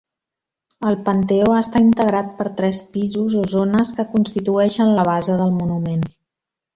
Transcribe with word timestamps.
El 0.91 0.95
panteó 1.09 1.51
està 1.57 1.81
integrat 1.83 2.31
per 2.39 2.47
tres 2.61 2.79
pisos 2.95 3.35
o 3.41 3.45
zones 3.53 3.91
que 3.99 4.07
constitueixen 4.15 4.95
la 5.01 5.07
base 5.11 5.37
del 5.43 5.55
monument. 5.63 6.03